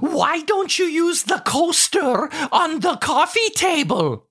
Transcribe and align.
Why 0.00 0.42
don't 0.42 0.78
you 0.78 0.86
use 0.86 1.24
the 1.24 1.42
coaster 1.44 2.28
on 2.52 2.80
the 2.80 2.96
coffee 2.96 3.50
table? 3.50 4.26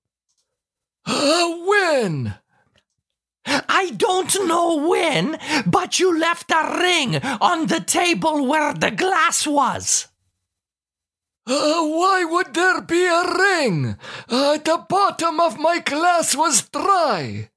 When? 1.08 2.36
I 3.46 3.92
don't 3.98 4.48
know 4.48 4.88
when, 4.88 5.38
but 5.66 6.00
you 6.00 6.18
left 6.18 6.52
a 6.52 6.80
ring 6.80 7.18
on 7.42 7.68
the 7.68 7.82
table 7.82 8.46
where 8.46 8.74
the 8.74 8.92
glass 8.92 9.46
was. 9.46 10.08
Uh, 11.46 11.84
why 11.84 12.24
would 12.24 12.54
there 12.54 12.82
be 12.82 13.06
a 13.06 13.24
ring? 13.38 13.98
Uh, 14.30 14.58
the 14.58 14.86
bottom 14.88 15.40
of 15.40 15.60
my 15.60 15.80
glass 15.80 16.36
was 16.36 16.70
dry. 16.70 17.50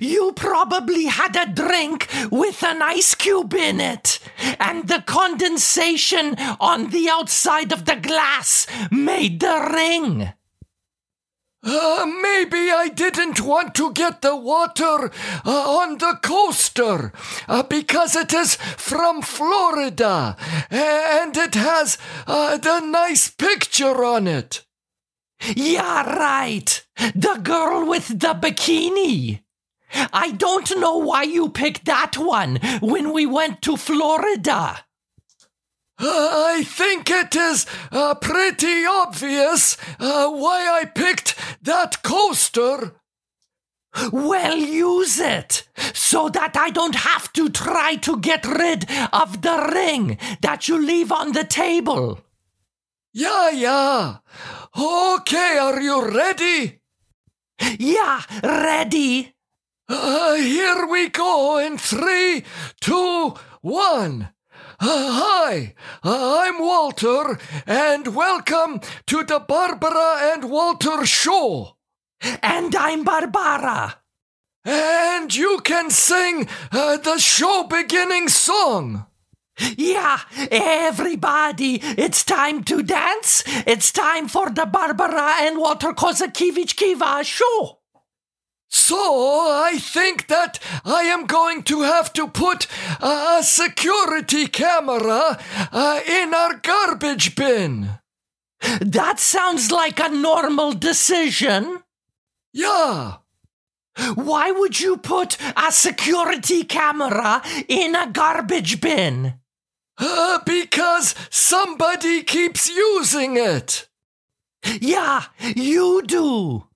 You 0.00 0.32
probably 0.32 1.04
had 1.04 1.36
a 1.36 1.46
drink 1.46 2.08
with 2.30 2.62
an 2.62 2.82
ice 2.82 3.14
cube 3.14 3.54
in 3.54 3.80
it, 3.80 4.18
and 4.58 4.88
the 4.88 5.02
condensation 5.06 6.36
on 6.60 6.90
the 6.90 7.08
outside 7.08 7.72
of 7.72 7.84
the 7.84 7.96
glass 7.96 8.66
made 8.90 9.40
the 9.40 9.70
ring. 9.72 10.32
Uh, 11.62 12.06
maybe 12.22 12.70
I 12.70 12.88
didn't 12.88 13.40
want 13.40 13.74
to 13.74 13.92
get 13.92 14.22
the 14.22 14.36
water 14.36 15.10
uh, 15.44 15.78
on 15.80 15.98
the 15.98 16.18
coaster 16.22 17.12
uh, 17.48 17.64
because 17.64 18.14
it 18.14 18.32
is 18.32 18.54
from 18.54 19.22
Florida 19.22 20.36
and 20.70 21.36
it 21.36 21.56
has 21.56 21.98
uh, 22.28 22.58
the 22.58 22.80
nice 22.80 23.28
picture 23.30 24.04
on 24.04 24.28
it. 24.28 24.64
Yeah, 25.56 26.16
right. 26.16 26.86
The 26.96 27.40
girl 27.42 27.86
with 27.86 28.08
the 28.08 28.34
bikini. 28.34 29.40
I 29.92 30.32
don't 30.32 30.78
know 30.78 30.98
why 30.98 31.22
you 31.22 31.48
picked 31.48 31.84
that 31.86 32.16
one 32.16 32.56
when 32.80 33.12
we 33.12 33.26
went 33.26 33.62
to 33.62 33.76
Florida. 33.76 34.84
I 36.00 36.62
think 36.64 37.10
it 37.10 37.34
is 37.34 37.66
uh, 37.90 38.14
pretty 38.14 38.84
obvious 38.86 39.76
uh, 39.98 40.30
why 40.30 40.80
I 40.80 40.84
picked 40.84 41.34
that 41.62 42.02
coaster. 42.02 42.94
Well, 44.12 44.56
use 44.56 45.18
it 45.18 45.66
so 45.94 46.28
that 46.28 46.56
I 46.56 46.70
don't 46.70 46.94
have 46.94 47.32
to 47.32 47.48
try 47.48 47.96
to 47.96 48.18
get 48.20 48.46
rid 48.46 48.88
of 49.12 49.42
the 49.42 49.70
ring 49.74 50.18
that 50.42 50.68
you 50.68 50.78
leave 50.80 51.10
on 51.10 51.32
the 51.32 51.44
table. 51.44 52.20
Yeah, 53.12 53.50
yeah. 53.50 54.16
Okay, 54.78 55.58
are 55.58 55.80
you 55.80 56.06
ready? 56.06 56.80
Yeah, 57.78 58.22
ready. 58.42 59.34
Uh, 59.90 60.34
here 60.34 60.86
we 60.86 61.08
go 61.08 61.56
in 61.56 61.78
three, 61.78 62.44
two, 62.78 63.34
one. 63.62 64.28
Uh, 64.78 65.12
hi, 65.12 65.74
uh, 66.04 66.42
I'm 66.44 66.58
Walter, 66.58 67.38
and 67.66 68.14
welcome 68.14 68.80
to 69.06 69.24
the 69.24 69.40
Barbara 69.40 70.34
and 70.34 70.50
Walter 70.50 71.06
Show. 71.06 71.78
And 72.42 72.76
I'm 72.76 73.02
Barbara. 73.02 73.96
And 74.62 75.34
you 75.34 75.60
can 75.64 75.88
sing 75.88 76.48
uh, 76.70 76.98
the 76.98 77.16
show 77.16 77.64
beginning 77.64 78.28
song. 78.28 79.06
Yeah, 79.78 80.20
everybody, 80.50 81.80
it's 81.82 82.24
time 82.24 82.62
to 82.64 82.82
dance. 82.82 83.42
It's 83.66 83.90
time 83.90 84.28
for 84.28 84.50
the 84.50 84.66
Barbara 84.66 85.36
and 85.40 85.56
Walter 85.56 85.92
Kozakiewicz 85.94 86.76
Kiva 86.76 87.24
show. 87.24 87.77
So 88.70 88.96
I 88.96 89.78
think 89.78 90.26
that 90.28 90.58
I 90.84 91.04
am 91.04 91.26
going 91.26 91.62
to 91.64 91.82
have 91.82 92.12
to 92.14 92.28
put 92.28 92.66
a 93.00 93.40
security 93.42 94.46
camera 94.46 95.38
uh, 95.72 96.00
in 96.06 96.34
our 96.34 96.54
garbage 96.56 97.34
bin. 97.34 97.98
That 98.80 99.20
sounds 99.20 99.70
like 99.70 100.00
a 100.00 100.08
normal 100.08 100.72
decision. 100.72 101.82
Yeah. 102.52 103.16
Why 104.14 104.50
would 104.50 104.78
you 104.80 104.96
put 104.96 105.36
a 105.56 105.72
security 105.72 106.64
camera 106.64 107.42
in 107.68 107.94
a 107.94 108.10
garbage 108.10 108.80
bin? 108.80 109.34
Uh, 109.96 110.38
because 110.44 111.14
somebody 111.30 112.22
keeps 112.22 112.68
using 112.68 113.36
it. 113.36 113.88
Yeah, 114.80 115.24
you 115.56 116.02
do. 116.02 116.67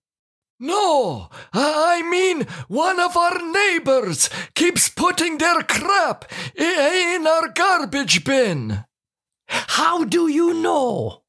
No, 0.63 1.29
I 1.53 2.09
mean 2.09 2.47
one 2.69 3.01
of 3.01 3.17
our 3.17 3.43
neighbors 3.51 4.31
keeps 4.55 4.89
putting 4.89 5.39
their 5.39 5.61
crap 5.65 6.25
in 6.55 7.27
our 7.27 7.49
garbage 7.49 8.23
bin. 8.23 8.85
How 9.49 10.05
do 10.05 10.29
you 10.29 10.55
know? 10.55 11.22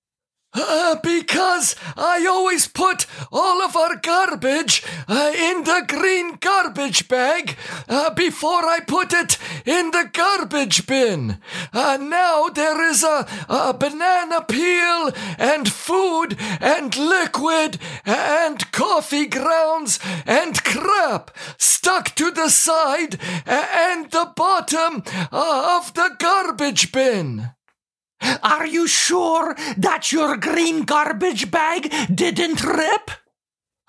Uh, 0.54 0.96
because 1.04 1.76
I 1.98 2.26
always 2.28 2.68
put 2.68 3.06
all 3.32 3.62
of 3.62 3.76
our 3.76 3.96
garbage 3.96 4.84
uh, 5.08 5.32
in 5.36 5.64
the 5.64 5.86
green 5.88 6.38
garbage 6.40 7.08
bag 7.08 7.58
uh, 7.90 8.14
before 8.14 8.66
I 8.66 8.80
put 8.86 9.14
it 9.14 9.38
in 9.66 9.92
the 9.92 10.10
garbage 10.12 10.86
bin. 10.86 11.40
Uh, 11.74 11.98
now 12.00 12.50
there 12.50 12.82
is 12.88 13.04
a, 13.04 13.28
a 13.50 13.74
banana 13.74 14.42
peel 14.42 15.12
and 15.38 15.72
food 15.72 16.38
and 16.60 16.96
liquid 16.96 17.78
and 18.06 18.72
coffee 18.72 19.26
grounds 19.26 20.00
and 20.26 20.64
crap 20.64 21.32
stuck 21.58 22.16
to 22.16 22.32
the 22.32 22.50
side 22.50 23.20
and 23.46 24.12
the 24.12 24.32
bottom 24.36 25.04
uh, 25.32 25.78
of 25.80 25.94
the 25.94 26.16
garbage 26.20 26.92
bin. 26.92 27.52
Are 28.42 28.66
you 28.66 28.88
sure 28.88 29.56
that 29.78 30.12
your 30.12 30.38
green 30.38 30.84
garbage 30.84 31.52
bag 31.52 31.94
didn't 32.14 32.64
rip? 32.64 33.23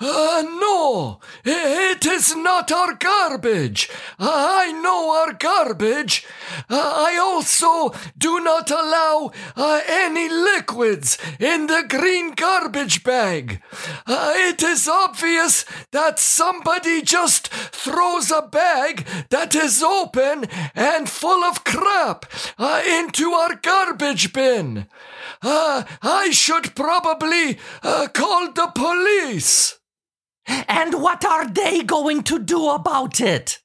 Uh, 0.00 0.42
no, 0.42 1.20
it 1.44 2.04
is 2.04 2.34
not 2.34 2.72
our 2.72 2.94
garbage. 2.94 3.88
I 4.18 4.72
know 4.72 5.14
our 5.14 5.32
garbage. 5.32 6.26
Uh, 6.68 6.92
I 6.96 7.16
also 7.16 7.96
do 8.18 8.40
not 8.40 8.72
allow 8.72 9.30
uh, 9.54 9.80
any 9.88 10.28
liquids 10.28 11.16
in 11.38 11.68
the 11.68 11.84
green 11.88 12.32
garbage 12.32 13.04
bag. 13.04 13.62
Uh, 14.04 14.32
it 14.34 14.64
is 14.64 14.88
obvious 14.88 15.64
that 15.92 16.18
somebody 16.18 17.00
just 17.00 17.46
throws 17.48 18.32
a 18.32 18.42
bag 18.42 19.06
that 19.30 19.54
is 19.54 19.80
open 19.80 20.46
and 20.74 21.08
full 21.08 21.44
of 21.44 21.62
crap 21.62 22.26
uh, 22.58 22.82
into 22.84 23.30
our 23.30 23.54
garbage 23.54 24.32
bin. 24.32 24.88
I 25.40 26.30
should 26.32 26.74
probably 26.74 27.58
call 27.82 28.52
the 28.52 28.72
police. 28.74 29.78
And 30.46 31.02
what 31.02 31.24
are 31.24 31.48
they 31.48 31.82
going 31.82 32.22
to 32.24 32.38
do 32.38 32.68
about 32.70 33.20
it? 33.20 33.60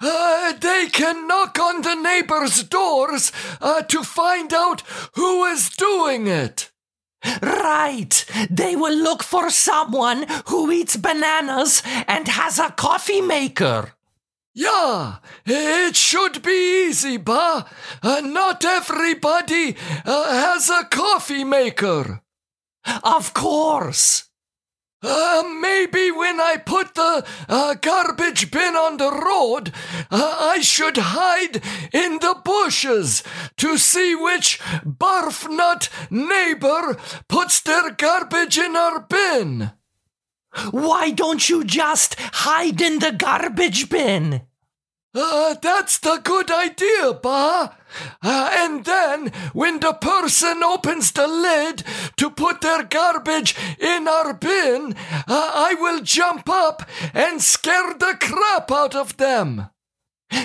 Uh, 0.00 0.52
they 0.54 0.88
can 0.90 1.28
knock 1.28 1.58
on 1.58 1.82
the 1.82 1.94
neighbors' 1.94 2.62
doors 2.62 3.32
uh, 3.60 3.82
to 3.82 4.02
find 4.02 4.52
out 4.54 4.82
who 5.14 5.44
is 5.44 5.68
doing 5.70 6.26
it. 6.26 6.70
Right. 7.42 8.24
They 8.50 8.76
will 8.76 8.96
look 8.96 9.22
for 9.22 9.50
someone 9.50 10.24
who 10.46 10.70
eats 10.70 10.96
bananas 10.96 11.82
and 12.08 12.26
has 12.28 12.58
a 12.58 12.70
coffee 12.70 13.20
maker. 13.20 13.92
Yeah, 14.54 15.16
it 15.46 15.96
should 15.96 16.42
be 16.42 16.88
easy, 16.88 17.18
ba. 17.18 17.66
Uh, 18.02 18.20
not 18.20 18.64
everybody 18.64 19.76
uh, 20.04 20.32
has 20.32 20.68
a 20.68 20.84
coffee 20.90 21.44
maker. 21.44 22.22
Of 23.04 23.32
course. 23.34 24.29
Uh, 25.02 25.42
maybe 25.60 26.10
when 26.10 26.38
I 26.40 26.58
put 26.58 26.94
the 26.94 27.24
uh, 27.48 27.74
garbage 27.74 28.50
bin 28.50 28.76
on 28.76 28.98
the 28.98 29.10
road, 29.10 29.72
uh, 30.10 30.36
I 30.40 30.60
should 30.60 30.98
hide 30.98 31.62
in 31.92 32.18
the 32.18 32.38
bushes 32.44 33.22
to 33.56 33.78
see 33.78 34.14
which 34.14 34.60
barf 34.84 35.48
nut 35.48 35.88
neighbor 36.10 36.98
puts 37.28 37.60
their 37.62 37.90
garbage 37.92 38.58
in 38.58 38.76
our 38.76 39.00
bin. 39.00 39.72
Why 40.70 41.10
don't 41.12 41.48
you 41.48 41.64
just 41.64 42.16
hide 42.18 42.82
in 42.82 42.98
the 42.98 43.12
garbage 43.12 43.88
bin? 43.88 44.42
Uh, 45.14 45.54
that's 45.54 45.98
the 45.98 46.20
good 46.22 46.50
idea, 46.50 47.14
Ba. 47.14 47.76
Uh, 48.22 48.50
and 48.52 48.84
then, 48.84 49.32
when 49.52 49.80
the 49.80 49.92
person 49.92 50.62
opens 50.62 51.12
the 51.12 51.26
lid 51.26 51.84
to 52.16 52.30
put 52.30 52.60
their 52.60 52.82
garbage 52.84 53.56
in 53.78 54.08
our 54.08 54.34
bin, 54.34 54.94
uh, 55.12 55.50
I 55.54 55.74
will 55.78 56.00
jump 56.00 56.48
up 56.48 56.88
and 57.14 57.42
scare 57.42 57.94
the 57.94 58.16
crap 58.20 58.70
out 58.70 58.94
of 58.94 59.16
them. 59.16 59.68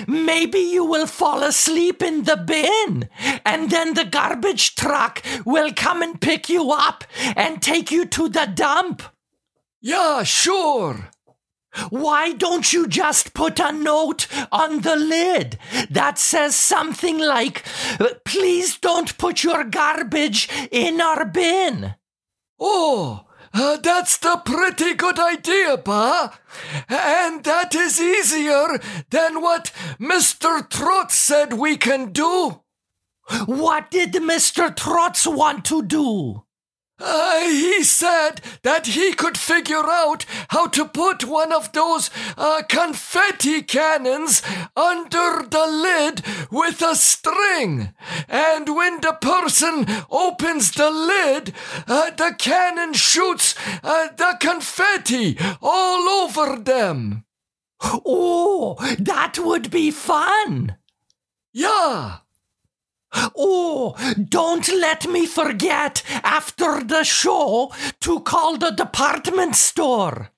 Maybe 0.08 0.58
you 0.58 0.84
will 0.84 1.06
fall 1.06 1.42
asleep 1.42 2.02
in 2.02 2.24
the 2.24 2.36
bin, 2.36 3.08
and 3.44 3.70
then 3.70 3.94
the 3.94 4.04
garbage 4.04 4.74
truck 4.74 5.22
will 5.44 5.72
come 5.72 6.02
and 6.02 6.20
pick 6.20 6.48
you 6.48 6.72
up 6.72 7.04
and 7.36 7.62
take 7.62 7.92
you 7.92 8.04
to 8.06 8.28
the 8.28 8.46
dump. 8.52 9.02
Yeah, 9.80 10.24
sure. 10.24 11.10
Why 11.90 12.32
don't 12.32 12.72
you 12.72 12.86
just 12.86 13.34
put 13.34 13.60
a 13.60 13.72
note 13.72 14.26
on 14.50 14.80
the 14.80 14.96
lid 14.96 15.58
that 15.90 16.18
says 16.18 16.54
something 16.54 17.18
like, 17.18 17.64
please 18.24 18.78
don't 18.78 19.16
put 19.18 19.44
your 19.44 19.64
garbage 19.64 20.48
in 20.70 21.00
our 21.00 21.24
bin? 21.24 21.94
Oh, 22.58 23.26
uh, 23.52 23.76
that's 23.78 24.18
the 24.18 24.40
pretty 24.44 24.94
good 24.94 25.18
idea, 25.18 25.78
Pa. 25.78 26.38
And 26.88 27.44
that 27.44 27.74
is 27.74 28.00
easier 28.00 28.78
than 29.10 29.40
what 29.40 29.72
Mr. 29.98 30.68
Trotz 30.68 31.12
said 31.12 31.54
we 31.54 31.76
can 31.76 32.12
do. 32.12 32.60
What 33.46 33.90
did 33.90 34.12
Mr. 34.12 34.74
Trotz 34.74 35.26
want 35.26 35.64
to 35.66 35.82
do? 35.82 36.45
Uh, 36.98 37.40
he 37.48 37.82
said 37.82 38.40
that 38.62 38.86
he 38.86 39.12
could 39.12 39.36
figure 39.36 39.84
out 39.86 40.24
how 40.48 40.66
to 40.66 40.86
put 40.86 41.24
one 41.24 41.52
of 41.52 41.70
those 41.72 42.10
uh, 42.38 42.62
confetti 42.68 43.60
cannons 43.62 44.42
under 44.74 45.42
the 45.46 45.66
lid 45.66 46.22
with 46.50 46.80
a 46.80 46.94
string. 46.94 47.92
And 48.28 48.74
when 48.74 49.00
the 49.02 49.12
person 49.12 49.86
opens 50.10 50.72
the 50.72 50.90
lid, 50.90 51.52
uh, 51.86 52.10
the 52.10 52.34
cannon 52.38 52.94
shoots 52.94 53.54
uh, 53.82 54.08
the 54.16 54.36
confetti 54.40 55.36
all 55.60 56.08
over 56.08 56.56
them. 56.56 57.24
Oh, 57.82 58.76
that 58.98 59.38
would 59.38 59.70
be 59.70 59.90
fun. 59.90 60.76
Yeah. 61.52 62.18
Oh, 63.36 63.94
don't 64.28 64.68
let 64.68 65.08
me 65.08 65.26
forget 65.26 66.02
after 66.22 66.82
the 66.82 67.04
show 67.04 67.72
to 68.00 68.20
call 68.20 68.56
the 68.56 68.70
department 68.70 69.56
store. 69.56 70.30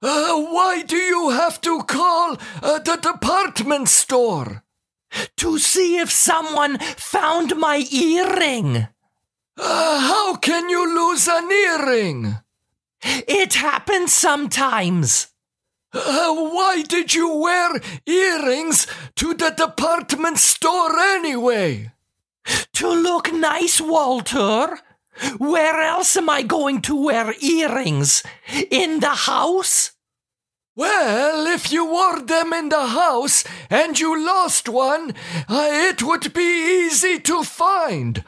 Uh, 0.00 0.36
why 0.40 0.82
do 0.82 0.96
you 0.96 1.30
have 1.30 1.60
to 1.62 1.82
call 1.82 2.36
uh, 2.62 2.78
the 2.78 2.96
department 2.96 3.88
store? 3.88 4.62
To 5.38 5.58
see 5.58 5.98
if 5.98 6.10
someone 6.10 6.78
found 6.78 7.56
my 7.56 7.86
earring. 7.90 8.88
Uh, 9.56 10.00
how 10.00 10.36
can 10.36 10.68
you 10.68 10.86
lose 10.94 11.26
an 11.26 11.50
earring? 11.50 12.36
It 13.02 13.54
happens 13.54 14.12
sometimes. 14.12 15.28
Uh, 15.92 16.34
why 16.34 16.82
did 16.86 17.14
you 17.14 17.34
wear 17.34 17.80
earrings 18.06 18.86
to 19.16 19.32
the 19.34 19.50
department 19.50 20.38
store 20.38 20.98
anyway? 20.98 21.90
To 22.74 22.88
look 22.88 23.32
nice, 23.32 23.80
Walter. 23.80 24.78
Where 25.38 25.80
else 25.80 26.16
am 26.16 26.30
I 26.30 26.42
going 26.42 26.80
to 26.82 27.04
wear 27.04 27.34
earrings? 27.40 28.22
In 28.70 29.00
the 29.00 29.14
house? 29.14 29.92
Well, 30.76 31.46
if 31.48 31.72
you 31.72 31.84
wore 31.84 32.20
them 32.20 32.52
in 32.52 32.68
the 32.68 32.86
house 32.86 33.42
and 33.68 33.98
you 33.98 34.24
lost 34.24 34.68
one, 34.68 35.12
uh, 35.48 35.68
it 35.70 36.04
would 36.04 36.32
be 36.32 36.86
easy 36.86 37.18
to 37.18 37.42
find. 37.42 38.22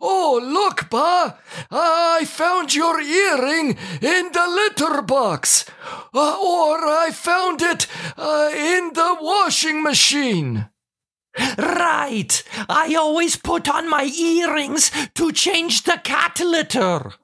Oh, 0.00 0.40
look, 0.42 0.88
Pa! 0.88 1.36
I 1.70 2.24
found 2.24 2.74
your 2.74 3.02
earring 3.02 3.76
in 4.00 4.32
the 4.32 4.46
litter 4.48 5.02
box. 5.02 5.66
Uh, 6.14 6.38
or 6.40 6.86
I 6.86 7.10
found 7.12 7.60
it 7.60 7.86
uh, 8.16 8.50
in 8.54 8.94
the 8.94 9.18
washing 9.20 9.82
machine. 9.82 10.70
Right. 11.38 12.42
I 12.68 12.94
always 12.94 13.36
put 13.36 13.68
on 13.68 13.88
my 13.88 14.04
earrings 14.04 14.90
to 15.14 15.32
change 15.32 15.84
the 15.84 15.98
cat 16.02 16.40
litter. 16.40 17.14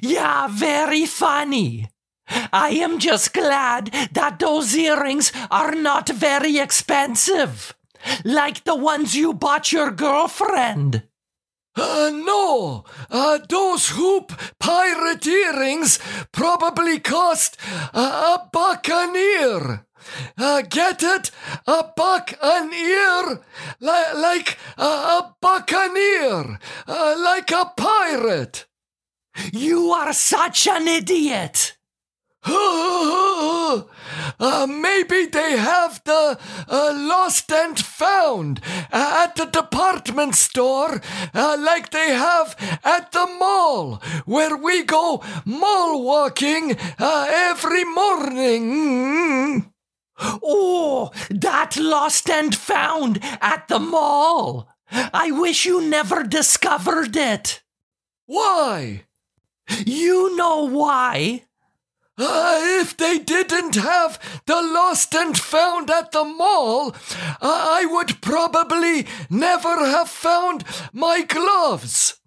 Yeah, 0.00 0.46
very 0.48 1.04
funny. 1.04 1.88
I 2.28 2.70
am 2.70 2.98
just 2.98 3.32
glad 3.32 3.90
that 4.12 4.38
those 4.38 4.74
earrings 4.74 5.32
are 5.50 5.74
not 5.74 6.08
very 6.08 6.58
expensive, 6.58 7.74
like 8.24 8.64
the 8.64 8.76
ones 8.76 9.14
you 9.14 9.34
bought 9.34 9.72
your 9.72 9.90
girlfriend. 9.90 11.02
Uh, 11.76 12.12
no, 12.14 12.84
uh, 13.10 13.38
those 13.48 13.88
hoop 13.90 14.32
pirate 14.60 15.26
earrings 15.26 15.98
probably 16.30 17.00
cost 17.00 17.56
uh, 17.92 18.38
a 18.38 18.48
buck 18.52 18.88
an 18.88 19.16
ear. 19.16 19.84
Uh, 20.38 20.62
get 20.62 21.02
it? 21.02 21.30
A 21.66 21.84
buck 21.96 22.34
an 22.42 22.72
ear? 22.72 23.40
Li- 23.80 24.20
like 24.20 24.58
uh, 24.76 25.22
a 25.22 25.34
buccaneer, 25.40 26.58
uh, 26.86 27.14
like 27.18 27.50
a 27.50 27.72
pirate. 27.76 28.66
You 29.52 29.90
are 29.90 30.12
such 30.12 30.68
an 30.68 30.86
idiot. 30.86 31.76
uh, 32.46 33.82
maybe 34.68 35.26
they 35.26 35.56
have 35.56 36.02
the 36.04 36.38
uh, 36.68 36.92
lost 36.94 37.50
and 37.50 37.78
found 37.78 38.60
uh, 38.92 39.26
at 39.26 39.36
the 39.36 39.46
department 39.46 40.34
store, 40.34 41.00
uh, 41.32 41.56
like 41.58 41.90
they 41.90 42.10
have 42.10 42.54
at 42.84 43.12
the 43.12 43.26
mall, 43.38 44.02
where 44.26 44.56
we 44.56 44.84
go 44.84 45.22
mall 45.46 46.02
walking 46.02 46.76
uh, 46.98 47.26
every 47.30 47.84
morning. 47.84 49.72
Oh, 50.20 51.10
that 51.30 51.78
lost 51.78 52.28
and 52.28 52.54
found 52.54 53.20
at 53.40 53.68
the 53.68 53.78
mall. 53.78 54.68
I 54.90 55.30
wish 55.30 55.64
you 55.64 55.80
never 55.80 56.22
discovered 56.22 57.16
it. 57.16 57.62
Why? 58.26 59.04
You 59.86 60.36
know 60.36 60.68
why. 60.68 61.44
Uh, 62.16 62.60
if 62.80 62.96
they 62.96 63.18
didn't 63.18 63.74
have 63.74 64.20
the 64.46 64.62
lost 64.62 65.14
and 65.14 65.36
found 65.36 65.90
at 65.90 66.12
the 66.12 66.24
mall, 66.24 66.94
uh, 67.20 67.36
I 67.42 67.86
would 67.86 68.20
probably 68.20 69.06
never 69.28 69.84
have 69.84 70.08
found 70.08 70.64
my 70.92 71.22
gloves. 71.22 72.20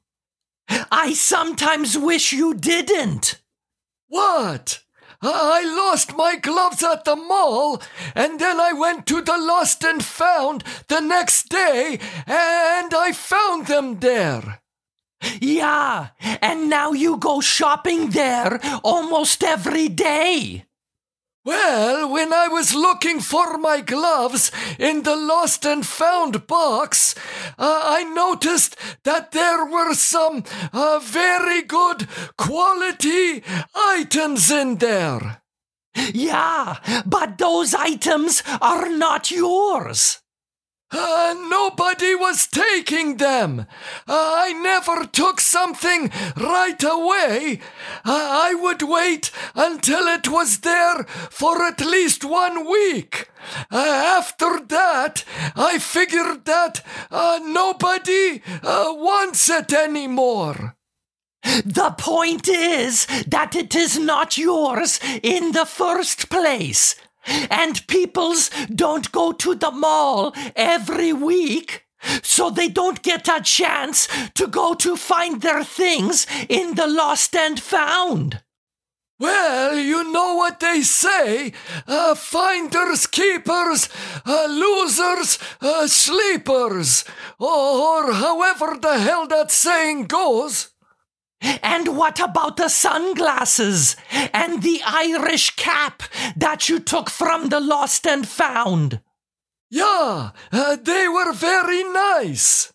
I 0.91 1.13
sometimes 1.13 1.97
wish 1.97 2.33
you 2.33 2.53
didn't. 2.53 3.41
What? 4.09 4.83
Uh, 5.21 5.31
I 5.33 5.63
lost 5.63 6.15
my 6.15 6.35
gloves 6.35 6.83
at 6.83 7.05
the 7.05 7.15
mall, 7.15 7.81
and 8.13 8.39
then 8.39 8.59
I 8.59 8.73
went 8.73 9.07
to 9.07 9.21
the 9.21 9.37
lost 9.37 9.83
and 9.83 10.03
found 10.03 10.63
the 10.89 10.99
next 10.99 11.49
day, 11.49 11.99
and 12.27 12.93
I 12.93 13.13
found 13.13 13.67
them 13.67 13.99
there. 13.99 14.61
Yeah, 15.39 16.09
and 16.41 16.69
now 16.69 16.91
you 16.91 17.17
go 17.17 17.41
shopping 17.41 18.11
there 18.11 18.59
almost 18.83 19.43
every 19.43 19.89
day. 19.89 20.65
Well, 21.47 22.11
when 22.11 22.33
I 22.33 22.49
was 22.49 22.75
looking 22.75 23.21
for 23.21 23.57
my 23.57 23.79
gloves 23.79 24.51
in 24.77 25.03
the 25.03 25.15
lost 25.15 25.65
and 25.65 25.85
found 25.85 26.45
box, 26.45 27.15
uh, 27.57 27.81
I 27.85 28.03
noticed 28.03 28.75
that 29.05 29.31
there 29.31 29.63
were 29.65 29.93
some 29.93 30.43
uh, 30.73 30.99
very 31.01 31.61
good 31.61 32.09
quality 32.37 33.43
items 33.73 34.51
in 34.51 34.75
there. 34.79 35.41
Yeah, 36.13 36.79
but 37.05 37.37
those 37.37 37.73
items 37.73 38.43
are 38.61 38.89
not 38.89 39.31
yours. 39.31 40.19
Uh, 40.89 41.35
nobody 41.49 42.15
was 42.15 42.47
taking 42.47 43.17
them. 43.17 43.59
Uh, 43.59 43.65
I 44.07 44.53
never 44.53 45.05
took 45.05 45.41
something 45.41 46.09
right 46.37 46.81
away. 46.81 47.59
Uh, 48.05 48.27
I 48.47 48.53
would 48.53 48.81
wait 48.81 49.31
until 49.53 50.07
it 50.07 50.29
was 50.29 50.59
there 50.59 51.03
for 51.03 51.65
at 51.65 51.81
least 51.81 52.23
one 52.23 52.65
week. 52.69 53.29
After 53.69 54.59
that, 54.67 55.25
I 55.55 55.77
figured 55.77 56.45
that 56.45 56.83
nobody 57.11 58.41
wants 58.63 59.49
it 59.49 59.73
anymore. 59.73 60.75
The 61.65 61.95
point 61.97 62.47
is 62.47 63.05
that 63.27 63.55
it 63.55 63.75
is 63.75 63.97
not 63.97 64.37
yours 64.37 64.99
in 65.23 65.51
the 65.51 65.65
first 65.65 66.29
place. 66.29 66.95
And 67.49 67.85
peoples 67.87 68.49
don't 68.73 69.11
go 69.11 69.31
to 69.33 69.55
the 69.55 69.71
mall 69.71 70.33
every 70.55 71.13
week. 71.13 71.85
So 72.21 72.49
they 72.49 72.69
don't 72.69 73.01
get 73.01 73.27
a 73.27 73.41
chance 73.41 74.07
to 74.35 74.47
go 74.47 74.75
to 74.75 74.95
find 74.95 75.41
their 75.41 75.63
things 75.63 76.27
in 76.47 76.75
the 76.75 76.87
lost 76.87 77.35
and 77.35 77.59
found. 77.59 78.41
Well, 79.19 79.75
you 79.75 80.11
know 80.11 80.35
what 80.35 80.59
they 80.59 80.83
say 80.83 81.53
uh, 81.87 82.13
finders, 82.13 83.07
keepers, 83.07 83.89
uh, 84.27 84.45
losers, 84.47 85.39
uh, 85.59 85.87
sleepers, 85.87 87.03
or 87.39 88.13
however 88.13 88.77
the 88.79 88.99
hell 88.99 89.25
that 89.27 89.49
saying 89.49 90.05
goes. 90.05 90.69
And 91.41 91.95
what 91.95 92.19
about 92.19 92.57
the 92.57 92.69
sunglasses 92.69 93.95
and 94.33 94.63
the 94.63 94.81
Irish 94.85 95.55
cap 95.55 96.03
that 96.35 96.67
you 96.67 96.79
took 96.79 97.09
from 97.09 97.49
the 97.49 97.59
lost 97.59 98.07
and 98.07 98.27
found? 98.27 99.01
Yeah, 99.69 100.31
uh, 100.51 100.77
they 100.81 101.07
were 101.07 101.33
very 101.33 101.83
nice. 101.83 102.71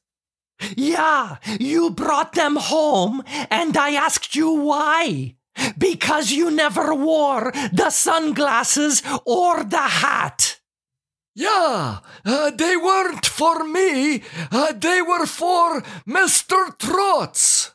Yeah, 0.77 1.39
you 1.59 1.91
brought 1.91 2.35
them 2.35 2.57
home 2.57 3.23
and 3.51 3.77
I 3.77 3.95
asked 3.95 4.37
you 4.37 4.53
why. 4.53 5.37
Because 5.77 6.33
you 6.33 6.51
never 6.51 6.95
wore 6.95 7.53
the 7.73 7.91
sunglasses 7.91 9.03
or 9.27 9.65
the 9.65 9.77
hat. 9.77 10.61
Yeah, 11.35 11.99
uh, 12.25 12.51
they 12.51 12.77
weren't 12.77 13.27
for 13.27 13.65
me, 13.65 14.23
uh, 14.51 14.73
they 14.73 15.03
were 15.03 15.27
for 15.27 15.83
Mr. 16.07 16.77
Trotz. 16.79 17.72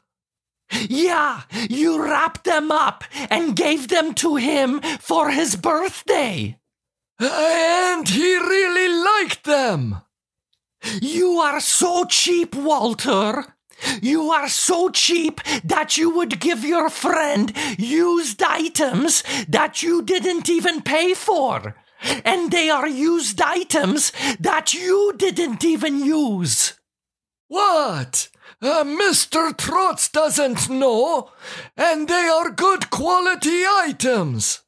Yeah, 0.72 1.44
you 1.70 2.04
wrapped 2.04 2.44
them 2.44 2.72
up 2.72 3.04
and 3.30 3.56
gave 3.56 3.88
them 3.88 4.14
to 4.16 4.36
him 4.36 4.82
for 5.00 5.30
his 5.30 5.56
birthday. 5.56 6.60
And 7.20 8.08
he 8.08 8.38
really 8.38 8.90
liked 8.90 9.44
them. 9.46 10.02
You 11.02 11.40
are 11.40 11.60
so 11.60 12.06
cheap, 12.06 12.54
Walter. 12.56 13.56
You 14.02 14.32
are 14.32 14.50
so 14.50 14.90
cheap 14.90 15.42
that 15.64 15.98
you 15.98 16.10
would 16.10 16.40
give 16.40 16.64
your 16.64 16.90
friend 16.90 17.54
used 17.78 18.42
items 18.42 19.24
that 19.48 19.84
you 19.84 20.02
didn't 20.02 20.50
even 20.50 20.82
pay 20.82 21.14
for. 21.14 21.76
And 22.26 22.52
they 22.52 22.70
are 22.70 22.88
used 22.88 23.42
items 23.42 24.12
that 24.40 24.74
you 24.74 25.14
didn't 25.18 25.64
even 25.64 26.04
use. 26.04 26.74
What? 27.48 28.30
Uh, 28.60 28.84
Mr. 28.84 29.56
Trotz 29.56 30.12
doesn't 30.12 30.68
know, 30.68 31.30
and 31.76 32.08
they 32.08 32.28
are 32.28 32.50
good 32.50 32.90
quality 32.90 33.64
items. 33.68 34.62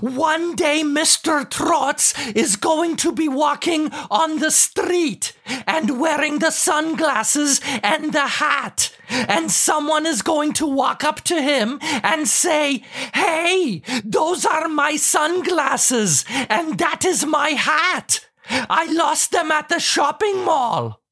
One 0.00 0.56
day, 0.56 0.82
Mr. 0.82 1.48
Trotz 1.48 2.34
is 2.34 2.56
going 2.56 2.96
to 2.96 3.12
be 3.12 3.28
walking 3.28 3.92
on 4.10 4.40
the 4.40 4.50
street 4.50 5.32
and 5.64 6.00
wearing 6.00 6.40
the 6.40 6.50
sunglasses 6.50 7.60
and 7.84 8.12
the 8.12 8.26
hat. 8.26 8.96
And 9.08 9.48
someone 9.48 10.06
is 10.06 10.22
going 10.22 10.54
to 10.54 10.66
walk 10.66 11.04
up 11.04 11.20
to 11.24 11.40
him 11.40 11.78
and 11.82 12.26
say, 12.26 12.82
Hey, 13.14 13.82
those 14.02 14.44
are 14.44 14.68
my 14.68 14.96
sunglasses, 14.96 16.24
and 16.48 16.78
that 16.78 17.04
is 17.04 17.24
my 17.24 17.50
hat. 17.50 18.26
I 18.48 18.86
lost 18.92 19.30
them 19.30 19.52
at 19.52 19.68
the 19.68 19.78
shopping 19.78 20.44
mall. 20.44 21.03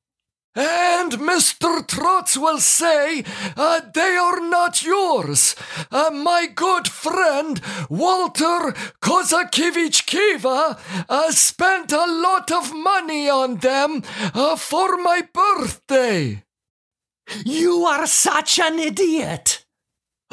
And 0.54 1.12
Mr. 1.12 1.86
Trotz 1.86 2.36
will 2.36 2.58
say, 2.58 3.24
uh, 3.56 3.80
they 3.94 4.16
are 4.16 4.40
not 4.40 4.82
yours. 4.82 5.56
Uh, 5.90 6.10
my 6.12 6.46
good 6.54 6.88
friend 6.88 7.58
Walter 7.88 8.74
Kozakiewicz 9.00 10.04
Kiva 10.04 10.78
uh, 11.08 11.30
spent 11.30 11.92
a 11.92 12.04
lot 12.06 12.52
of 12.52 12.74
money 12.74 13.30
on 13.30 13.56
them 13.56 14.02
uh, 14.34 14.56
for 14.56 14.98
my 14.98 15.22
birthday. 15.32 16.44
You 17.46 17.86
are 17.86 18.06
such 18.06 18.58
an 18.58 18.78
idiot. 18.78 19.61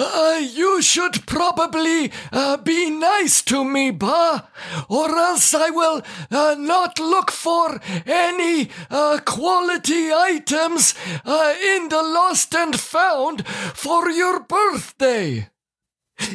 Uh, 0.01 0.39
you 0.41 0.81
should 0.81 1.27
probably 1.27 2.09
uh, 2.31 2.55
be 2.55 2.89
nice 2.89 3.41
to 3.41 3.65
me, 3.65 3.91
Ba, 3.91 4.47
or 4.87 5.09
else 5.09 5.53
I 5.53 5.69
will 5.71 6.01
uh, 6.31 6.55
not 6.57 6.99
look 6.99 7.29
for 7.29 7.81
any 8.05 8.69
uh, 8.89 9.19
quality 9.25 10.09
items 10.13 10.95
uh, 11.25 11.53
in 11.61 11.89
the 11.89 12.01
lost 12.01 12.55
and 12.55 12.79
found 12.79 13.45
for 13.45 14.09
your 14.09 14.39
birthday. 14.39 15.49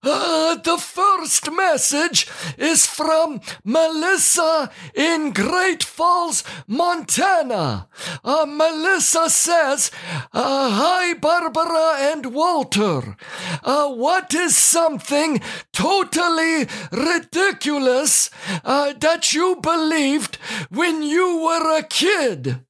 Uh, 0.03 0.55
the 0.55 0.79
first 0.79 1.53
message 1.53 2.27
is 2.57 2.87
from 2.87 3.39
Melissa 3.65 4.71
in 4.95 5.31
Great 5.33 5.83
Falls, 5.83 6.43
Montana. 6.67 7.87
Uh, 8.25 8.47
Melissa 8.49 9.29
says, 9.29 9.91
uh, 10.33 10.71
Hi, 10.71 11.13
Barbara 11.13 12.13
and 12.13 12.33
Walter. 12.33 13.15
Uh, 13.63 13.91
what 13.91 14.33
is 14.33 14.57
something 14.57 15.43
totally 15.75 16.67
ridiculous 16.91 18.31
uh, 18.65 18.95
that 18.95 19.35
you 19.35 19.57
believed 19.57 20.37
when 20.71 21.03
you 21.03 21.45
were 21.45 21.77
a 21.77 21.83
kid? 21.83 22.65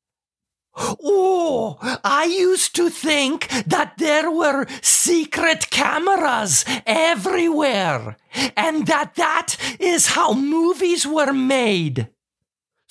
Oh, 0.82 1.78
I 2.02 2.24
used 2.24 2.74
to 2.76 2.88
think 2.88 3.48
that 3.66 3.98
there 3.98 4.30
were 4.30 4.66
secret 4.80 5.70
cameras 5.70 6.64
everywhere, 6.86 8.16
and 8.56 8.86
that 8.86 9.14
that 9.16 9.56
is 9.78 10.08
how 10.08 10.32
movies 10.32 11.06
were 11.06 11.32
made. 11.32 12.08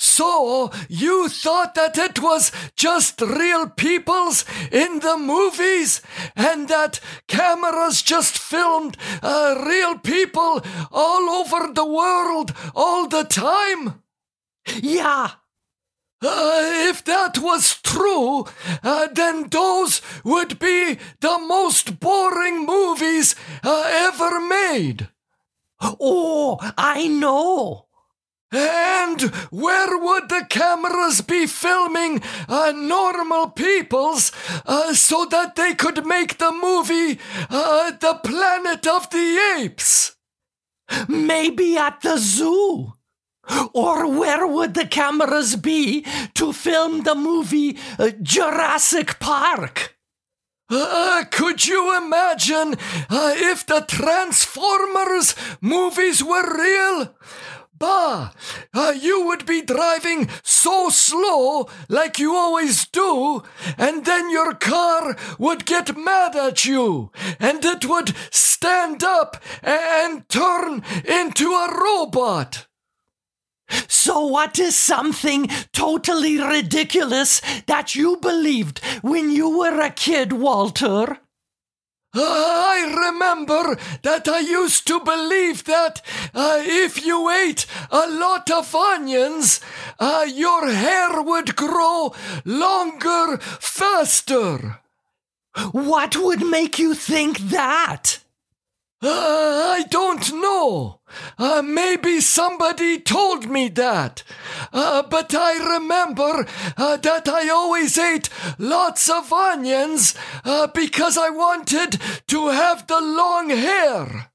So, 0.01 0.71
you 0.87 1.27
thought 1.27 1.75
that 1.75 1.97
it 1.97 2.21
was 2.21 2.53
just 2.77 3.19
real 3.19 3.67
peoples 3.67 4.45
in 4.71 4.99
the 4.99 5.17
movies, 5.17 6.01
and 6.37 6.69
that 6.69 7.01
cameras 7.27 8.01
just 8.01 8.37
filmed 8.37 8.95
uh, 9.21 9.61
real 9.67 9.97
people 9.97 10.61
all 10.89 11.29
over 11.29 11.73
the 11.73 11.85
world 11.85 12.53
all 12.73 13.09
the 13.09 13.23
time? 13.25 14.01
Yeah, 14.81 15.31
if 16.21 17.03
that 17.05 17.37
was 17.37 17.81
true, 17.81 18.45
uh, 18.83 19.07
then 19.13 19.49
those 19.49 20.01
would 20.23 20.59
be 20.59 20.97
the 21.21 21.39
most 21.39 21.99
boring 21.99 22.65
movies 22.65 23.35
uh, 23.63 23.83
ever 23.87 24.39
made. 24.41 25.09
Oh, 25.81 26.57
I 26.77 27.07
know. 27.07 27.85
And 28.51 29.21
where 29.51 29.97
would 29.97 30.29
the 30.29 30.45
cameras 30.49 31.21
be 31.21 31.45
filming 31.45 32.21
uh, 32.47 32.73
normal 32.75 33.51
peoples 33.51 34.31
uh, 34.65 34.93
so 34.93 35.25
that 35.25 35.55
they 35.55 35.75
could 35.75 36.05
make 36.05 36.39
the 36.39 36.51
movie 36.51 37.19
uh, 37.49 37.91
The 37.91 38.19
Planet 38.23 38.87
of 38.87 39.09
the 39.11 39.55
Apes? 39.57 40.15
Maybe 41.07 41.77
at 41.77 42.01
the 42.01 42.17
zoo. 42.17 42.93
Or 43.73 44.07
where 44.07 44.45
would 44.45 44.73
the 44.73 44.85
cameras 44.85 45.55
be 45.55 46.05
to 46.35 46.53
film 46.53 47.03
the 47.03 47.15
movie 47.15 47.77
uh, 47.97 48.11
Jurassic 48.21 49.19
Park? 49.19 49.95
Uh, 50.69 51.23
could 51.31 51.65
you 51.65 51.97
imagine 51.97 52.75
uh, 53.09 53.33
if 53.35 53.65
the 53.65 53.83
Transformers 53.87 55.35
movies 55.61 56.23
were 56.23 56.57
real? 56.57 57.15
Bah! 57.79 58.31
Uh, 58.73 58.93
you 58.99 59.25
would 59.25 59.45
be 59.45 59.61
driving 59.61 60.29
so 60.43 60.89
slow, 60.89 61.69
like 61.87 62.19
you 62.19 62.35
always 62.35 62.85
do, 62.85 63.41
and 63.77 64.05
then 64.05 64.29
your 64.29 64.53
car 64.53 65.15
would 65.39 65.65
get 65.65 65.97
mad 65.97 66.35
at 66.35 66.65
you, 66.65 67.09
and 67.39 67.63
it 67.63 67.85
would 67.85 68.13
stand 68.29 69.01
up 69.01 69.41
and 69.63 70.27
turn 70.27 70.83
into 71.05 71.51
a 71.51 71.73
robot. 71.81 72.67
So, 73.87 74.25
what 74.25 74.59
is 74.59 74.75
something 74.75 75.49
totally 75.73 76.39
ridiculous 76.41 77.41
that 77.67 77.95
you 77.95 78.17
believed 78.17 78.79
when 79.01 79.31
you 79.31 79.57
were 79.57 79.79
a 79.79 79.91
kid, 79.91 80.33
Walter? 80.33 81.19
I 82.13 83.09
remember 83.11 83.77
that 84.01 84.27
I 84.27 84.39
used 84.39 84.87
to 84.87 84.99
believe 84.99 85.65
that 85.65 86.01
uh, 86.33 86.57
if 86.65 87.05
you 87.05 87.29
ate 87.29 87.67
a 87.91 88.09
lot 88.09 88.49
of 88.49 88.73
onions, 88.73 89.61
uh, 89.99 90.25
your 90.27 90.71
hair 90.71 91.21
would 91.21 91.55
grow 91.55 92.13
longer 92.45 93.37
faster. 93.37 94.79
What 95.71 96.15
would 96.15 96.41
make 96.41 96.79
you 96.79 96.95
think 96.95 97.37
that? 97.49 98.18
Uh, 99.01 99.07
I 99.79 99.83
don't 99.89 100.33
know. 100.33 100.99
Uh, 101.37 101.61
maybe 101.61 102.19
somebody 102.19 102.99
told 102.99 103.49
me 103.49 103.69
that. 103.69 104.23
Uh, 104.73 105.03
but 105.03 105.33
I 105.33 105.75
remember 105.75 106.45
uh, 106.77 106.97
that 106.97 107.27
I 107.27 107.49
always 107.49 107.97
ate 107.97 108.29
lots 108.57 109.09
of 109.09 109.31
onions 109.31 110.15
uh, 110.43 110.67
because 110.67 111.17
I 111.17 111.29
wanted 111.29 111.99
to 112.27 112.49
have 112.49 112.87
the 112.87 112.99
long 112.99 113.49
hair. 113.49 114.31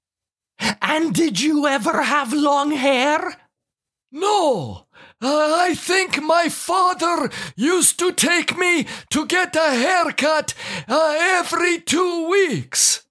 And 0.81 1.15
did 1.15 1.41
you 1.41 1.67
ever 1.67 2.03
have 2.03 2.33
long 2.33 2.71
hair? 2.73 3.37
No. 4.11 4.87
Uh, 5.21 5.55
I 5.59 5.75
think 5.75 6.23
my 6.23 6.49
father 6.49 7.31
used 7.57 7.99
to 7.99 8.13
take 8.13 8.57
me 8.57 8.87
to 9.11 9.27
get 9.27 9.57
a 9.57 9.71
haircut 9.75 10.55
every 10.89 11.81
two 11.81 12.29
weeks. 12.29 13.04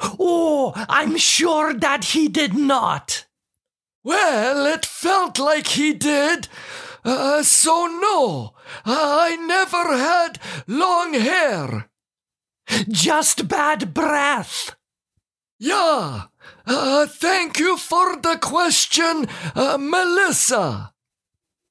Oh, 0.00 0.72
I'm 0.88 1.16
sure 1.16 1.74
that 1.74 2.04
he 2.06 2.28
did 2.28 2.54
not. 2.54 3.26
Well, 4.04 4.66
it 4.66 4.86
felt 4.86 5.38
like 5.38 5.68
he 5.68 5.92
did. 5.92 6.48
Uh, 7.04 7.42
so, 7.42 7.86
no, 7.86 8.54
I 8.84 9.36
never 9.36 9.96
had 9.96 10.38
long 10.66 11.14
hair. 11.14 11.88
Just 12.88 13.48
bad 13.48 13.94
breath. 13.94 14.76
Yeah. 15.58 16.24
Uh, 16.66 17.06
thank 17.06 17.58
you 17.58 17.76
for 17.76 18.16
the 18.16 18.38
question, 18.40 19.26
uh, 19.54 19.78
Melissa. 19.80 20.92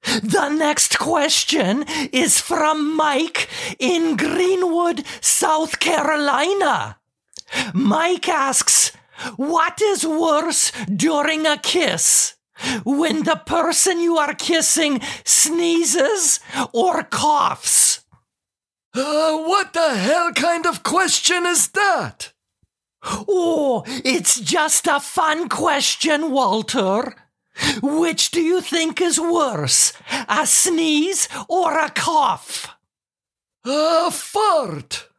The 0.04 0.50
next 0.50 1.00
question 1.00 1.86
is 2.12 2.40
from 2.40 2.96
Mike 2.96 3.50
in 3.80 4.16
Greenwood, 4.16 5.04
South 5.22 5.80
Carolina. 5.80 6.97
Mike 7.74 8.30
asks, 8.30 8.92
What 9.36 9.82
is 9.82 10.06
worse 10.06 10.72
during 10.94 11.46
a 11.46 11.58
kiss? 11.58 12.36
When 12.84 13.24
the 13.24 13.42
person 13.46 14.00
you 14.00 14.18
are 14.18 14.34
kissing 14.34 15.02
sneezes 15.24 16.40
or 16.74 17.04
coughs? 17.04 18.04
Uh, 18.96 19.38
what 19.38 19.74
the 19.74 19.96
hell 19.96 20.34
kind 20.34 20.66
of 20.66 20.82
question 20.82 21.46
is 21.46 21.68
that? 21.70 22.34
Oh, 23.04 23.84
it's 23.88 24.40
just 24.40 24.88
a 24.88 25.00
fun 25.00 25.50
question, 25.50 26.32
Walter. 26.32 27.16
Which 27.82 28.32
do 28.32 28.42
you 28.42 28.62
think 28.62 29.02
is 29.02 29.20
worse, 29.20 29.94
a 30.28 30.46
sneeze 30.46 31.28
or 31.48 31.78
a 31.78 31.90
cough? 31.90 32.76
A 33.66 34.12
fart. 34.12 35.10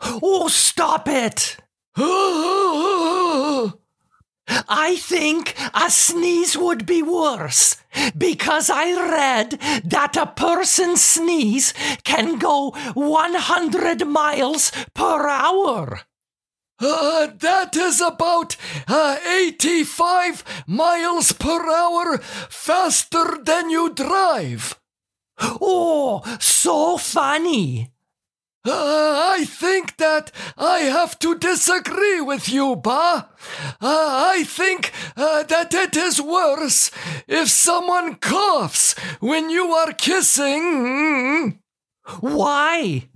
Oh, 0.00 0.48
stop 0.48 1.08
it! 1.08 1.56
I 4.68 4.96
think 5.00 5.56
a 5.74 5.90
sneeze 5.90 6.56
would 6.56 6.86
be 6.86 7.02
worse 7.02 7.76
because 8.16 8.70
I 8.70 8.92
read 8.94 9.58
that 9.84 10.16
a 10.16 10.26
person's 10.26 11.02
sneeze 11.02 11.74
can 12.04 12.38
go 12.38 12.70
100 12.94 14.06
miles 14.06 14.70
per 14.94 15.26
hour. 15.28 16.02
Uh, 16.80 17.26
that 17.40 17.74
is 17.76 18.00
about 18.00 18.56
uh, 18.86 19.16
85 19.26 20.64
miles 20.68 21.32
per 21.32 21.68
hour 21.68 22.18
faster 22.18 23.38
than 23.42 23.70
you 23.70 23.92
drive. 23.92 24.78
Oh, 25.40 26.22
so 26.38 26.96
funny. 26.96 27.90
Uh, 28.68 29.34
I 29.38 29.44
think 29.46 29.96
that 29.96 30.30
I 30.58 30.80
have 30.80 31.18
to 31.20 31.38
disagree 31.38 32.20
with 32.20 32.50
you, 32.50 32.76
Ba. 32.76 33.28
Uh, 33.80 34.34
I 34.34 34.44
think 34.44 34.92
uh, 35.16 35.42
that 35.44 35.72
it 35.72 35.96
is 35.96 36.20
worse 36.20 36.90
if 37.26 37.48
someone 37.48 38.16
coughs 38.16 38.94
when 39.20 39.48
you 39.48 39.72
are 39.72 39.92
kissing. 39.92 41.60
Why? 42.20 43.08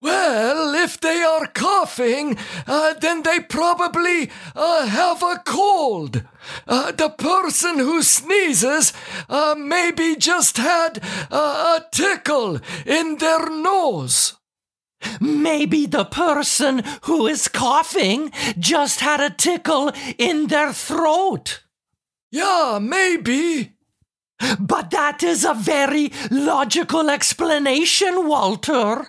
Well, 0.00 0.74
if 0.74 1.00
they 1.00 1.22
are 1.22 1.46
coughing, 1.46 2.38
uh, 2.66 2.94
then 2.94 3.22
they 3.22 3.40
probably 3.40 4.30
uh, 4.54 4.86
have 4.86 5.22
a 5.22 5.42
cold. 5.44 6.22
Uh, 6.66 6.92
the 6.92 7.10
person 7.10 7.78
who 7.78 8.02
sneezes 8.02 8.92
uh, 9.28 9.54
maybe 9.58 10.16
just 10.16 10.58
had 10.58 11.02
uh, 11.30 11.80
a 11.80 11.84
tickle 11.90 12.60
in 12.86 13.16
their 13.18 13.50
nose. 13.50 14.36
Maybe 15.20 15.86
the 15.86 16.04
person 16.04 16.82
who 17.02 17.26
is 17.26 17.48
coughing 17.48 18.32
just 18.58 19.00
had 19.00 19.20
a 19.20 19.30
tickle 19.30 19.92
in 20.18 20.46
their 20.48 20.72
throat. 20.72 21.62
Yeah, 22.30 22.78
maybe. 22.80 23.72
But 24.58 24.90
that 24.90 25.22
is 25.22 25.44
a 25.44 25.54
very 25.54 26.12
logical 26.30 27.08
explanation, 27.08 28.26
Walter. 28.26 29.08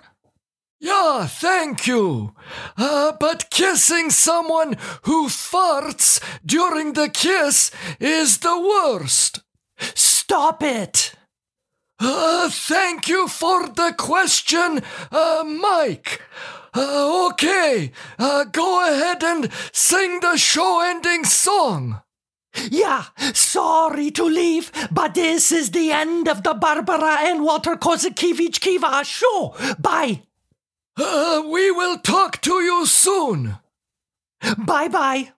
Yeah, 0.80 1.26
thank 1.26 1.86
you. 1.86 2.34
Uh, 2.76 3.12
but 3.18 3.50
kissing 3.50 4.10
someone 4.10 4.76
who 5.02 5.26
farts 5.28 6.22
during 6.46 6.92
the 6.92 7.08
kiss 7.08 7.70
is 7.98 8.38
the 8.38 8.58
worst. 8.58 9.40
Stop 9.94 10.62
it. 10.62 11.14
Uh, 12.00 12.48
thank 12.48 13.08
you 13.08 13.26
for 13.28 13.68
the 13.68 13.92
question, 13.98 14.80
uh, 15.10 15.44
Mike. 15.44 16.22
Uh, 16.74 17.26
okay, 17.30 17.90
uh, 18.18 18.44
go 18.44 18.88
ahead 18.88 19.24
and 19.24 19.50
sing 19.72 20.20
the 20.20 20.36
show 20.36 20.80
ending 20.80 21.24
song. 21.24 22.02
Yeah, 22.70 23.04
sorry 23.34 24.10
to 24.12 24.24
leave, 24.24 24.70
but 24.90 25.14
this 25.14 25.50
is 25.52 25.70
the 25.70 25.90
end 25.92 26.28
of 26.28 26.42
the 26.42 26.54
Barbara 26.54 27.18
and 27.20 27.42
Walter 27.42 27.76
Kozakiewicz 27.76 28.60
Kiva 28.60 29.04
show. 29.04 29.54
Bye. 29.78 30.22
Uh, 30.96 31.42
we 31.46 31.70
will 31.70 31.98
talk 31.98 32.40
to 32.42 32.60
you 32.60 32.86
soon. 32.86 33.58
Bye 34.56 34.88
bye. 34.88 35.32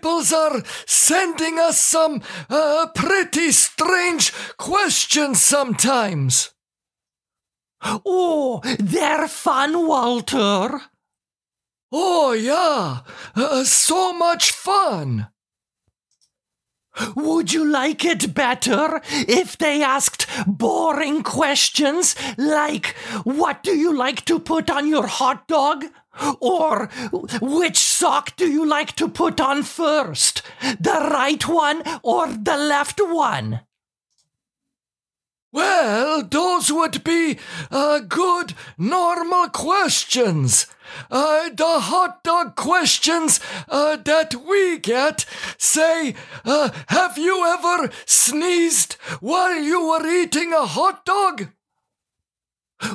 Uh, 0.00 0.08
peoples 0.08 0.32
are 0.32 0.62
sending 0.86 1.58
us 1.58 1.80
some 1.80 2.22
uh, 2.48 2.86
pretty 2.94 3.52
strange 3.52 4.32
questions 4.56 5.42
sometimes. 5.42 6.52
Oh, 7.82 8.60
they're 8.78 9.28
fun, 9.28 9.86
Walter. 9.86 10.80
Oh, 11.92 12.32
yeah, 12.32 13.00
uh, 13.34 13.64
so 13.64 14.12
much 14.12 14.52
fun. 14.52 15.28
Would 17.16 17.52
you 17.52 17.64
like 17.64 18.04
it 18.04 18.34
better 18.34 19.00
if 19.10 19.56
they 19.56 19.82
asked 19.82 20.26
boring 20.46 21.22
questions 21.22 22.14
like, 22.36 22.96
What 23.24 23.62
do 23.62 23.72
you 23.76 23.96
like 23.96 24.24
to 24.26 24.38
put 24.38 24.70
on 24.70 24.88
your 24.88 25.06
hot 25.06 25.46
dog? 25.46 25.84
Or 26.40 26.86
which 27.40 27.78
sock 27.78 28.36
do 28.36 28.50
you 28.50 28.66
like 28.66 28.96
to 28.96 29.08
put 29.08 29.40
on 29.40 29.62
first? 29.62 30.42
The 30.78 31.08
right 31.10 31.46
one 31.46 31.82
or 32.02 32.26
the 32.28 32.56
left 32.56 33.00
one? 33.00 33.60
Well, 35.52 36.22
those 36.22 36.72
would 36.72 37.02
be 37.02 37.38
uh, 37.72 38.00
good, 38.00 38.54
normal 38.78 39.48
questions. 39.48 40.66
Uh, 41.10 41.50
the 41.50 41.80
hot 41.80 42.22
dog 42.22 42.54
questions 42.54 43.40
uh, 43.68 43.96
that 43.96 44.34
we 44.34 44.78
get 44.78 45.26
say, 45.58 46.14
uh, 46.44 46.70
Have 46.88 47.18
you 47.18 47.44
ever 47.46 47.90
sneezed 48.06 48.94
while 49.20 49.60
you 49.60 49.88
were 49.88 50.06
eating 50.06 50.52
a 50.52 50.66
hot 50.66 51.04
dog? 51.04 51.48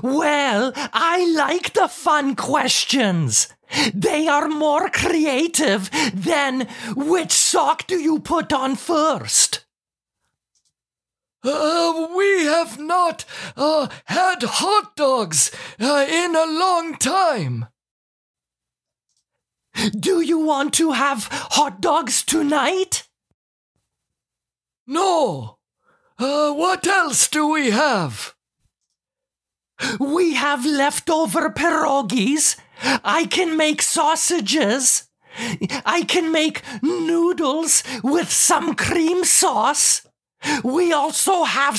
Well, 0.02 0.72
I 0.76 1.32
like 1.36 1.74
the 1.74 1.88
fun 1.88 2.36
questions. 2.36 3.50
They 3.94 4.28
are 4.28 4.48
more 4.48 4.90
creative 4.90 5.90
than 6.14 6.68
which 6.96 7.32
sock 7.32 7.88
do 7.88 8.00
you 8.00 8.20
put 8.20 8.54
on 8.54 8.76
first? 8.76 9.66
Uh, 11.44 12.08
we 12.16 12.46
have 12.46 12.80
not 12.80 13.26
uh, 13.56 13.88
had 14.06 14.42
hot 14.42 14.96
dogs 14.96 15.52
uh, 15.80 16.06
in 16.10 16.36
a 16.36 16.46
long 16.46 16.96
time. 16.96 17.68
Do 20.00 20.22
you 20.22 20.40
want 20.40 20.74
to 20.76 20.94
have 20.94 21.28
hot 21.32 21.82
dogs 21.82 22.24
tonight? 22.24 23.08
No. 24.88 25.58
Uh, 26.18 26.54
what 26.54 26.88
else 26.88 27.28
do 27.28 27.48
we 27.48 27.72
have? 27.72 28.35
We 30.00 30.36
have 30.36 30.66
leftover 30.66 31.50
pierogies. 31.50 32.58
I 33.04 33.26
can 33.26 33.58
make 33.58 33.82
sausages. 33.82 35.08
I 35.86 36.04
can 36.08 36.32
make 36.32 36.62
noodles 36.82 37.84
with 38.04 38.32
some 38.32 38.76
cream 38.76 39.24
sauce. 39.24 40.08
We 40.64 40.94
also 40.94 41.44
have 41.44 41.74